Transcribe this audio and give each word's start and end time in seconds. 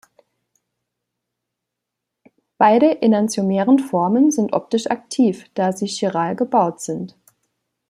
Beide 2.57 3.03
enantiomeren 3.03 3.77
Formen 3.77 4.31
sind 4.31 4.51
optisch 4.51 4.87
aktiv, 4.89 5.45
da 5.53 5.73
sie 5.73 5.85
chiral 5.85 6.35
gebaut 6.35 6.81
sind. 6.81 7.15